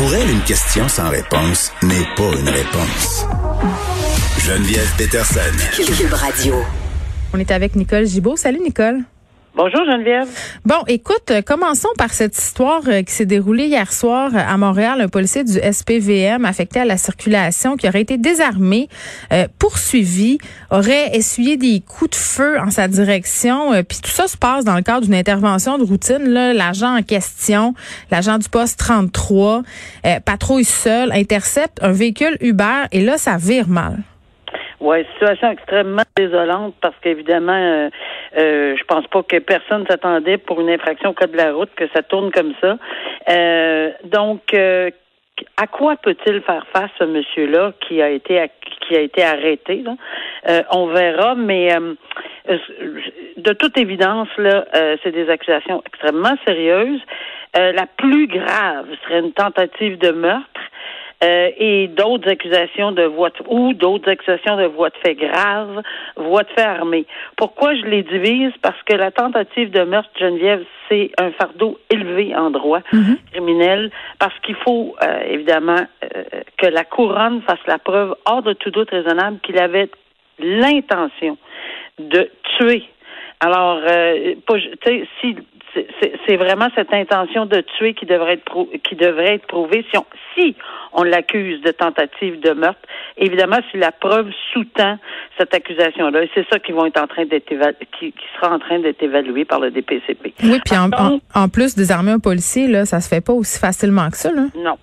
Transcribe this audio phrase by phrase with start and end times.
[0.00, 3.26] Pour elle, une question sans réponse n'est pas une réponse.
[4.38, 5.40] Geneviève Peterson.
[5.76, 6.54] Cube Radio.
[7.34, 8.36] On est avec Nicole Gibault.
[8.36, 9.02] Salut Nicole.
[9.56, 10.28] Bonjour Geneviève.
[10.64, 14.56] Bon, écoute, euh, commençons par cette histoire euh, qui s'est déroulée hier soir euh, à
[14.56, 15.00] Montréal.
[15.00, 18.88] Un policier du SPVM affecté à la circulation qui aurait été désarmé,
[19.58, 20.38] poursuivi,
[20.70, 23.72] aurait essuyé des coups de feu en sa direction.
[23.88, 26.24] Puis tout ça se passe dans le cadre d'une intervention de routine.
[26.28, 27.74] L'agent en question,
[28.10, 29.62] l'agent du poste 33,
[30.24, 33.98] patrouille seul, intercepte un véhicule Uber et là, ça vire mal.
[34.80, 37.90] Oui, situation extrêmement désolante parce qu'évidemment, euh,
[38.36, 41.70] euh, je pense pas que personne s'attendait pour une infraction au code de la route
[41.76, 42.78] que ça tourne comme ça.
[43.28, 44.90] Euh, donc, euh,
[45.56, 48.50] à quoi peut-il faire face ce monsieur-là qui a été
[48.82, 50.64] qui a été arrêté là?
[50.70, 51.70] On verra, mais
[53.36, 54.66] de toute évidence là,
[55.02, 57.00] c'est des accusations extrêmement sérieuses.
[57.54, 60.60] la plus grave serait une tentative de meurtre.
[61.22, 65.82] Euh, et d'autres accusations de voie de, ou d'autres accusations de voie de fait grave,
[66.16, 67.04] voie de fait armée.
[67.36, 68.52] Pourquoi je les divise?
[68.62, 73.18] Parce que la tentative de meurtre, Geneviève, c'est un fardeau élevé en droit mhm.
[73.32, 76.22] criminel, parce qu'il faut euh, évidemment euh,
[76.56, 79.90] que la couronne fasse la preuve hors de tout doute raisonnable qu'il avait
[80.38, 81.36] l'intention
[81.98, 82.84] de tuer.
[83.40, 83.80] Alors,
[84.46, 85.36] tu sais, si
[86.26, 90.04] c'est vraiment cette intention de tuer qui devrait être qui devrait être prouvée si on
[90.34, 90.56] si
[90.92, 92.80] on l'accuse de tentative de meurtre.
[93.16, 94.98] Évidemment, si la preuve sous-tend
[95.38, 97.48] cette accusation-là, c'est ça qui vont être en train d'être
[97.98, 100.34] qui, qui, sera en train d'être évalué par le DPCP.
[100.42, 100.90] Oui, puis en,
[101.34, 104.46] en, plus désarmer un policier, là, ça se fait pas aussi facilement que ça, là.
[104.56, 104.76] Non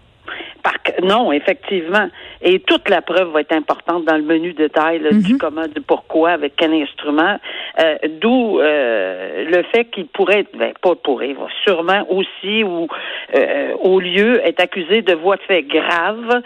[1.04, 2.10] non, effectivement.
[2.42, 5.38] Et toute la preuve va être importante dans le menu détail du mhm.
[5.38, 7.38] comment, du pourquoi, avec quel instrument.
[7.80, 12.88] Euh, d'où euh, le fait qu'il pourrait être, ben, pas pourrait, va sûrement aussi ou
[13.36, 16.42] euh, au lieu être accusé de voie de fait grave,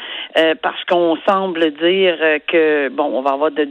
[0.61, 3.67] parce qu'on semble dire que bon, on va avoir de,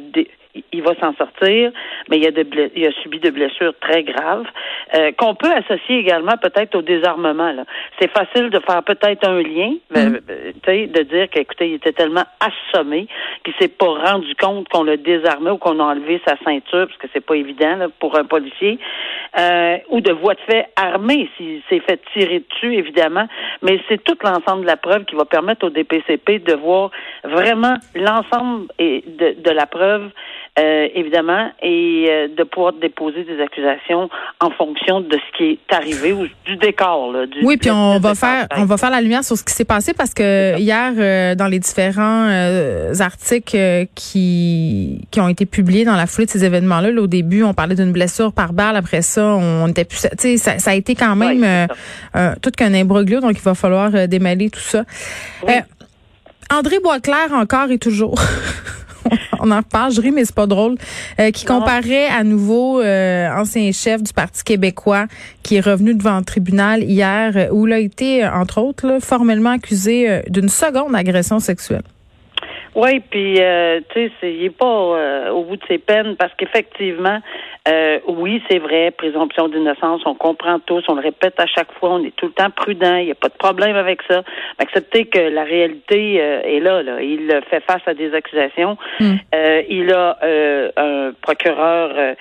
[0.72, 1.70] il va s'en sortir,
[2.08, 4.46] mais il a, de il a subi de blessures très graves
[4.94, 7.54] euh, qu'on peut associer également peut-être au désarmement.
[8.00, 10.20] C'est facile de faire peut-être un lien, euh, mm.
[10.68, 13.06] euh, de dire qu'écoutez, il était tellement assommé
[13.44, 16.98] qu'il s'est pas rendu compte qu'on l'a désarmé ou qu'on a enlevé sa ceinture, parce
[16.98, 18.78] que c'est pas évident pour un policier,
[19.90, 23.26] ou de voie de fait armée s'il s'est fait tirer dessus, évidemment.
[23.62, 26.90] Mais c'est tout l'ensemble de la preuve qui va permettre au DPCP de voir
[27.24, 30.10] vraiment l'ensemble de, de la preuve
[30.60, 34.10] euh, évidemment, et euh, de pouvoir déposer des accusations
[34.40, 37.12] en fonction de ce qui est arrivé ou du décor.
[37.12, 39.64] Là, oui, puis on va faire on va faire la lumière sur ce qui s'est
[39.64, 42.28] passé parce que hier, euh, dans les différents
[43.00, 47.54] articles qui qui ont été publiés dans la foulée de ces événements-là, au début, on
[47.54, 48.76] parlait d'une blessure par balle.
[48.76, 51.68] Après ça, on était plus, tu sais, ça, ça, a été quand même
[52.42, 54.84] tout qu'un imbroglio, donc il va falloir démêler tout ça.
[56.52, 58.20] André Boisclair encore et toujours.
[59.40, 60.76] on en reparle, je ris, mais c'est pas drôle,
[61.18, 65.06] euh, qui comparait à nouveau euh, ancien chef du Parti québécois
[65.42, 69.50] qui est revenu devant le tribunal hier, euh, où il a été, entre autres, formellement
[69.50, 71.82] accusé d'une seconde agression sexuelle.
[72.74, 76.32] Oui, puis euh, tu sais, il n'est pas euh, au bout de ses peines parce
[76.34, 77.18] qu'effectivement,
[77.68, 81.90] euh, oui, c'est vrai, présomption d'innocence, on comprend tous, on le répète à chaque fois,
[81.90, 84.22] on est tout le temps prudent, il n'y a pas de problème avec ça.
[84.58, 87.02] Accepter que la réalité est là, là.
[87.02, 88.76] Il fait face à des accusations.
[88.98, 89.16] Hmm.
[89.68, 90.18] il a
[90.76, 92.14] un procureur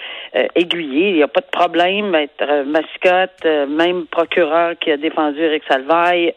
[0.55, 2.15] aiguillé, il n'y a pas de problème.
[2.15, 6.33] Être mascotte, même procureur qui a défendu Eric Salvaille,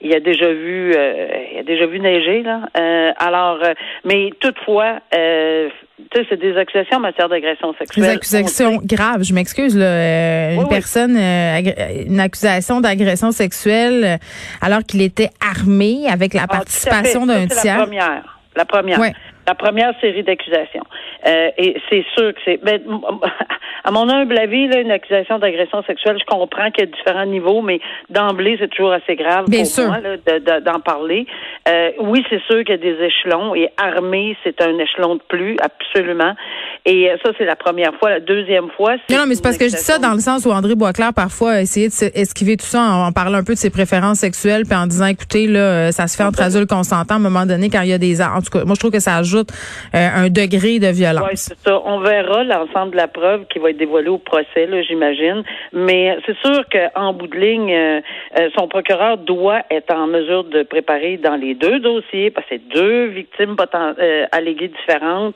[0.00, 2.60] il a déjà vu, il a déjà vu neiger là.
[3.26, 5.68] Alors, euh, mais toutefois, euh,
[6.14, 8.04] c'est des accusations en matière d'agression sexuelle.
[8.04, 9.76] Des accusations graves, je m'excuse.
[9.76, 14.18] Euh, une personne, une accusation d'agression sexuelle
[14.60, 17.78] alors qu'il était armé avec la ah, participation d'un tiers.
[17.78, 18.22] La première.
[18.54, 19.00] La première.
[19.46, 20.84] La première série d'accusations.
[21.24, 22.62] et c'est sûr que c'est.
[22.62, 22.80] Ben,
[23.84, 27.26] à mon humble avis, là, une accusation d'agression sexuelle, je comprends qu'il y a différents
[27.26, 27.80] niveaux, mais
[28.10, 29.98] d'emblée, c'est toujours assez grave pour moi
[30.60, 31.26] d'en parler.
[31.68, 35.22] Euh, oui, c'est sûr qu'il y a des échelons et armé, c'est un échelon de
[35.28, 36.34] plus, absolument.
[36.86, 38.10] Et euh, ça, c'est la première fois.
[38.10, 39.14] La deuxième fois, c'est.
[39.14, 41.12] Non, non, mais c'est parce que je dis ça dans le sens où André Boisclair,
[41.12, 44.76] parfois, a essayé d'esquiver tout ça en, parlant un peu de ses préférences sexuelles, puis
[44.76, 47.68] en disant, écoutez, là, euh, ça se fait entre adultes consentants à un moment donné
[47.70, 48.22] quand il y a des.
[48.22, 49.48] En tout cas, moi, je trouve que ça ajoute
[49.92, 51.26] un degré de violence.
[51.28, 51.80] Oui, c'est ça.
[51.84, 55.42] On verra l'ensemble de la preuve qui va être dévoilée au procès, là, j'imagine.
[55.72, 58.00] Mais c'est sûr qu'en bout de ligne, euh,
[58.38, 62.56] euh, son procureur doit être en mesure de préparer dans les deux dossiers, parce que
[62.56, 65.34] c'est deux victimes euh, alléguées différentes.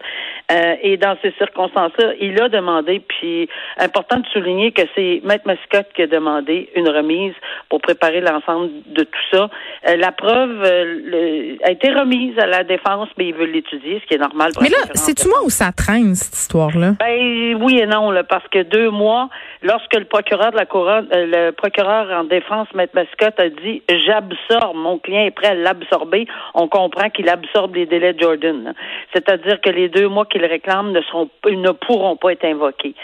[0.82, 3.49] Et dans ces circonstances-là, il a demandé, puis
[3.79, 7.35] important de souligner que c'est Maître Mascotte qui a demandé une remise
[7.69, 9.50] pour préparer l'ensemble de tout ça.
[9.88, 14.06] Euh, la preuve euh, a été remise à la défense, mais ils veulent l'étudier, ce
[14.06, 14.52] qui est normal.
[14.61, 16.94] mais là, c'est-tu moi où ça traîne, cette histoire-là?
[16.99, 19.29] Ben, oui et non, là, parce que deux mois,
[19.62, 24.77] lorsque le procureur de la couronne, le procureur en défense, Maître Mascotte, a dit j'absorbe,
[24.77, 28.75] mon client est prêt à l'absorber, on comprend qu'il absorbe les délais de Jordan.
[29.12, 32.95] C'est-à-dire que les deux mois qu'il réclame ne seront ne pourront pas être invoqués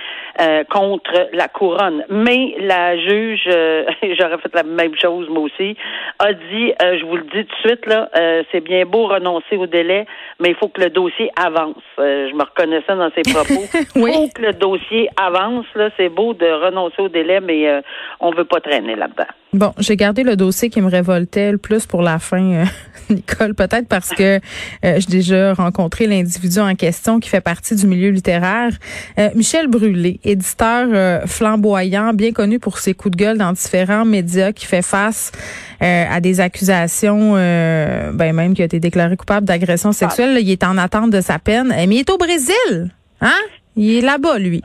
[0.40, 2.04] euh, contre la couronne.
[2.08, 3.84] Mais la juge, euh,
[4.18, 5.76] j'aurais fait la même chose moi aussi,
[6.18, 8.08] a dit, euh, je vous le dis tout de suite là,
[8.52, 10.06] c'est bien beau renoncer au délai,
[10.40, 11.76] mais il faut que le dossier avance.
[11.98, 13.64] je me reconnaissais dans ses propos.
[13.96, 14.10] oui.
[14.10, 15.90] Il faut que le dossier avance là.
[15.96, 17.82] C'est beau de renoncer au délai, mais
[18.20, 19.26] on veut pas traîner là-dedans.
[19.56, 22.64] Bon, j'ai gardé le dossier qui me révoltait le plus pour la fin, euh,
[23.10, 27.86] Nicole, peut-être parce que euh, j'ai déjà rencontré l'individu en question qui fait partie du
[27.86, 28.70] milieu littéraire.
[29.18, 34.52] Euh, Michel Brûlé, éditeur flamboyant, bien connu pour ses coups de gueule dans différents médias,
[34.52, 35.32] qui fait face
[35.80, 40.36] à des accusations, ben même qui a été déclaré coupable d'agression sexuelle.
[40.40, 42.90] il est en attente de sa peine, mais il est au Brésil,
[43.20, 43.40] hein?
[43.76, 44.62] Il est là-bas, lui.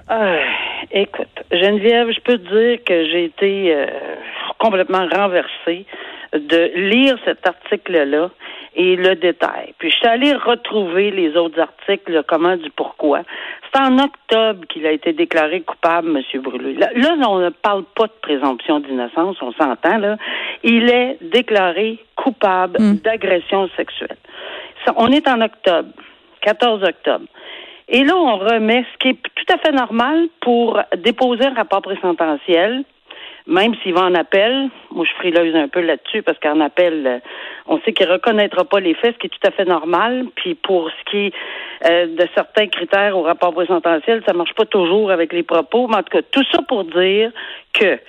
[0.94, 3.76] Écoute, Geneviève, je peux te dire que j'ai été
[4.60, 5.86] complètement renversé
[6.34, 8.30] de lire cet article-là
[8.76, 9.74] et le détail.
[9.78, 13.24] Puis je suis allée retrouver les autres articles, comment du pourquoi.
[13.74, 16.42] C'est en octobre qu'il a été déclaré coupable, M.
[16.42, 16.76] Brûlé.
[16.76, 16.90] Là,
[17.28, 20.18] on ne parle pas de présomption d'innocence, on s'entend, là.
[20.64, 22.96] Il est déclaré coupable hmm.
[22.98, 24.18] d'agression sexuelle.
[24.96, 25.90] on est en octobre,
[26.42, 27.26] 14 octobre.
[27.92, 31.82] Et là, on remet ce qui est tout à fait normal pour déposer un rapport
[31.82, 32.84] présententiel
[33.48, 37.20] même s'il va en appel, moi je frileuse un peu là-dessus parce qu'en appel, euh,
[37.68, 40.28] on sait qu'il reconnaîtra pas les faits, ce qui est tout à fait normal.
[40.36, 41.34] Puis pour ce qui est
[41.86, 45.88] euh, de certains critères au rapport présententiel, ça marche pas toujours avec les propos.
[45.88, 47.32] Mais en tout cas, tout ça pour dire
[47.74, 48.00] que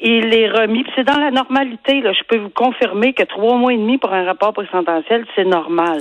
[0.00, 0.84] il est remis.
[0.96, 2.00] C'est dans la normalité.
[2.00, 5.44] Là, je peux vous confirmer que trois mois et demi pour un rapport présententiel, c'est
[5.44, 5.98] normal.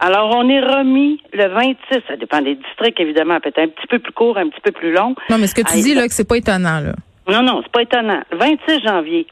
[0.00, 2.02] Alors, on est remis le 26.
[2.08, 3.40] Ça dépend des districts, évidemment.
[3.40, 5.14] Peut-être un petit peu plus court, un petit peu plus long.
[5.30, 6.94] Non, mais ce que tu dis, là, que c'est pas étonnant, là.
[7.28, 8.22] Non, non, c'est pas étonnant.
[8.32, 9.26] 26 janvier.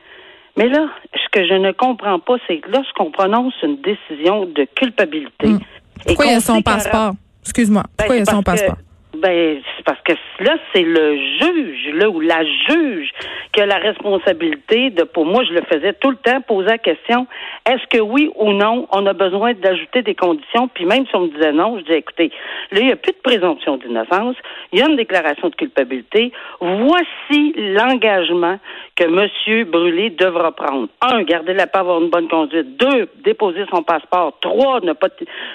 [0.56, 4.66] Mais là, ce que je ne comprends pas, c'est que lorsqu'on prononce une décision de
[4.76, 5.48] culpabilité.
[5.48, 5.60] Hmm.
[6.06, 7.12] Pourquoi il y a son passeport?
[7.42, 7.82] Excuse-moi.
[7.96, 8.76] Pourquoi il y a son passeport?
[9.22, 13.08] Ben, c'est parce que là, c'est le juge, là, ou la juge
[13.52, 16.78] qui a la responsabilité de, pour moi, je le faisais tout le temps, poser la
[16.78, 17.28] question,
[17.64, 20.66] est-ce que oui ou non, on a besoin d'ajouter des conditions?
[20.66, 22.32] Puis même si on me disait non, je disais, écoutez,
[22.72, 24.34] là, il n'y a plus de présomption d'innocence,
[24.72, 26.32] il y a une déclaration de culpabilité.
[26.60, 28.58] Voici l'engagement
[28.96, 29.64] que M.
[29.70, 30.88] Brûlé devra prendre.
[31.00, 32.76] Un, garder la paix, avoir une bonne conduite.
[32.76, 34.36] Deux, déposer son passeport.
[34.40, 35.10] Trois, ne pas,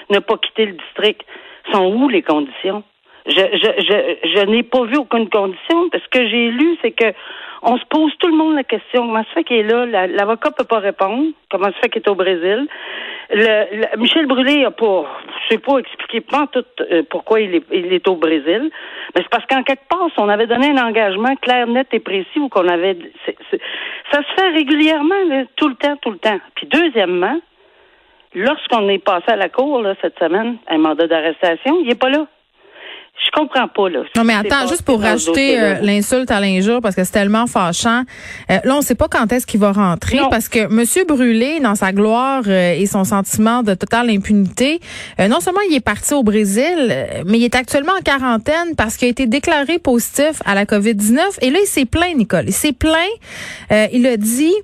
[0.08, 1.20] ne pas quitter le district.
[1.70, 2.82] Sont où les conditions?
[3.28, 5.90] Je, je, je, je n'ai pas vu aucune condition.
[5.92, 7.12] Ce que j'ai lu, c'est que
[7.62, 10.06] on se pose tout le monde la question comment se fait qu'il est là?
[10.06, 11.32] L'avocat peut pas répondre.
[11.50, 12.68] Comment se fait qu'il est au Brésil?
[13.30, 15.04] Le, Michel Brûlé a pas,
[15.42, 18.70] je sais pas expliquer pas tout euh, pourquoi il est, il est au Brésil,
[19.14, 22.38] mais c'est parce qu'en quelque part, on avait donné un engagement clair, net et précis
[22.38, 22.96] ou qu'on avait,
[24.10, 26.38] ça se fait régulièrement, tout le temps, tout le temps.
[26.54, 27.38] Puis deuxièmement,
[28.34, 32.08] lorsqu'on est passé à la cour là, cette semaine, un mandat d'arrestation, il est pas
[32.08, 32.26] là.
[33.24, 34.00] Je comprends pas, là.
[34.16, 38.04] Non, mais attends, juste pour rajouter euh, l'insulte à l'injure, parce que c'est tellement fâchant.
[38.50, 41.74] Euh, là, on sait pas quand est-ce qu'il va rentrer, parce que Monsieur Brûlé, dans
[41.74, 44.80] sa gloire euh, et son sentiment de totale impunité,
[45.18, 49.06] non seulement il est parti au Brésil, mais il est actuellement en quarantaine parce qu'il
[49.06, 51.18] a été déclaré positif à la COVID-19.
[51.42, 52.44] Et là, il s'est plaint, Nicole.
[52.46, 52.94] Il s'est plaint.
[53.92, 54.54] il a dit,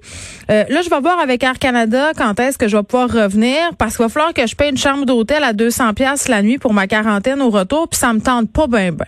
[0.48, 3.96] là, je vais voir avec Air Canada quand est-ce que je vais pouvoir revenir, parce
[3.96, 6.72] qu'il va falloir que je paye une chambre d'hôtel à 200 pièces la nuit pour
[6.72, 9.06] ma quarantaine au retour, puis ça me tente pas bien, ben.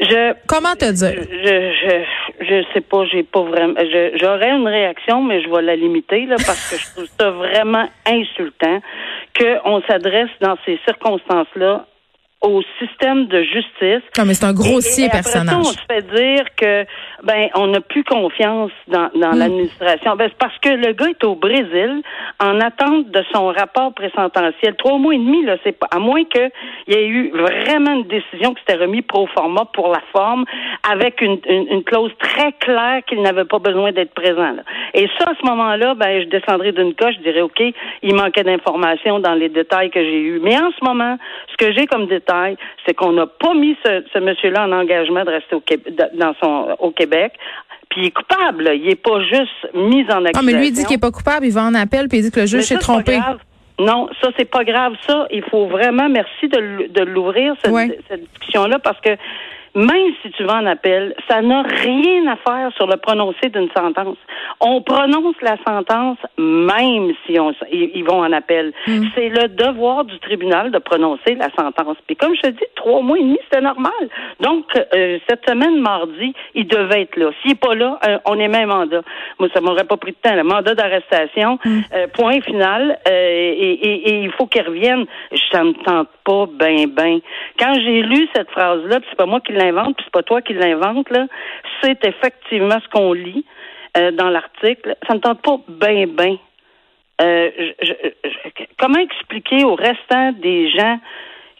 [0.00, 1.22] Je, Comment te dire?
[1.30, 3.74] Je, je, je sais pas, j'ai pas vraiment.
[4.14, 7.86] J'aurais une réaction, mais je vais la limiter là parce que je trouve ça vraiment
[8.06, 8.80] insultant
[9.38, 11.86] qu'on s'adresse dans ces circonstances-là
[12.42, 14.02] au système de justice.
[14.16, 15.56] Non, mais c'est un grossier personnage.
[15.58, 16.86] on se fait dire que
[17.22, 19.38] ben on n'a plus confiance dans, dans hmm.
[19.38, 20.16] l'administration.
[20.16, 22.02] Ben, c'est parce que le gars est au Brésil
[22.42, 24.74] en attente de son rapport présententiel.
[24.76, 26.50] Trois mois et demi, là, c'est pas à moins qu'il
[26.88, 30.46] y ait eu vraiment une décision qui s'était remis pro forma pour la forme,
[30.90, 34.52] avec une, une, clause très claire qu'il n'avait pas besoin d'être présent.
[34.52, 34.62] Là.
[34.94, 37.62] Et ça, à ce moment-là, ben je descendrais d'une coche, je dirais OK,
[38.02, 40.40] il manquait d'informations dans les détails que j'ai eus.
[40.42, 41.18] Mais en ce moment,
[41.50, 42.29] ce que j'ai comme détail
[42.86, 45.62] c'est qu'on n'a pas mis ce, monsieur-là en engagement de rester au,
[46.14, 47.32] dans son, au Québec.
[47.90, 50.32] Puis il est coupable, il n'est pas juste mis en accusation.
[50.36, 52.22] Ah, mais lui il dit qu'il n'est pas coupable, il va en appel, puis il
[52.22, 53.18] dit que le juge s'est trompé.
[53.80, 54.92] Non, ça c'est pas grave.
[55.06, 59.10] Ça, il faut vraiment, merci de, l'ouvrir cette, discussion-là parce que
[59.74, 63.70] même si tu vas en appel, ça n'a rien à faire sur le prononcé d'une
[63.76, 64.16] sentence.
[64.60, 68.72] On prononce la sentence même si on, ils vont en appel.
[68.86, 69.04] Mm.
[69.14, 71.96] C'est le devoir du tribunal de prononcer la sentence.
[72.06, 73.92] Puis comme je te dis, trois mois et demi, c'était normal.
[74.40, 77.30] Donc, euh, cette semaine, mardi, il devait être là.
[77.40, 79.02] S'il n'est pas là, euh, on émet un mandat.
[79.38, 80.34] Moi, ça m'aurait pas pris de temps.
[80.34, 81.80] Le mandat d'arrestation, mm.
[81.94, 85.06] euh, point final, et, il faut qu'il revienne.
[85.52, 87.20] Ça me tente pas ben ben.
[87.58, 90.54] Quand j'ai lu cette phrase-là, c'est pas moi qui l'invente, puis c'est pas toi qui
[90.54, 91.26] l'invente, là,
[91.82, 93.44] c'est effectivement ce qu'on lit
[93.94, 94.96] dans l'article.
[95.08, 96.36] Ça me tente pas ben ben.
[98.78, 100.98] comment expliquer au restant des gens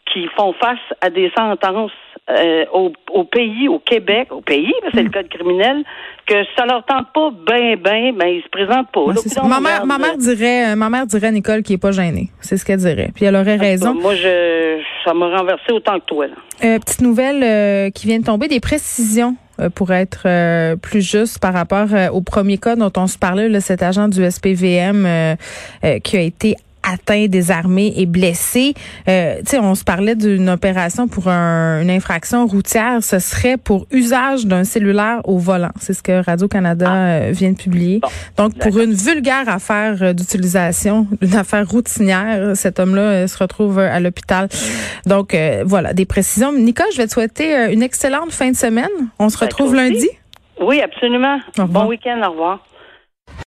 [0.07, 1.92] qui font face à des sentences
[2.38, 5.12] euh, au, pays, au Québec, au pays, c'est le hmm.
[5.12, 5.84] code criminel,
[6.26, 9.46] que ça leur tente pas ben ben, ben ils se présentent pas.
[9.49, 12.64] ma mère, ma mère dirait, ma mère dirait Nicole qui est pas gênée, c'est ce
[12.64, 13.10] qu'elle dirait.
[13.14, 13.94] Puis elle aurait raison.
[13.94, 16.26] Moi, je, ça m'a renversé autant que toi.
[16.64, 19.37] Euh, petite nouvelle euh, qui vient de tomber, des précisions
[19.75, 20.26] pour être
[20.76, 25.37] plus juste par rapport au premier cas dont on se parlait, cet agent du SPVM
[26.02, 28.75] qui a été atteint, désarmé et blessé.
[29.08, 33.02] Euh, tu sais, on se parlait d'une opération pour une infraction routière.
[33.02, 35.70] Ce serait pour usage d'un cellulaire au volant.
[35.80, 36.96] C'est ce que Radio-Canada ah.
[36.96, 38.00] euh, vient de publier.
[38.37, 43.78] Donc, pour une vulgaire affaire euh, d'utilisation, une affaire routinière, cet homme-là euh, se retrouve
[43.78, 44.49] à l'hôpital.
[45.06, 46.52] Donc, voilà, des précisions.
[46.52, 48.88] Nicole, je vais te souhaiter une excellente fin de semaine.
[49.18, 50.08] On se ben, retrouve lundi.
[50.60, 51.38] Oui, absolument.
[51.56, 52.20] Bon week-end.
[52.26, 52.60] Au revoir.